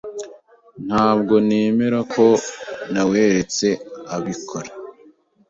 [0.87, 2.25] Ntabwo nemera ko
[2.93, 3.67] naweretse
[4.15, 4.69] abikora.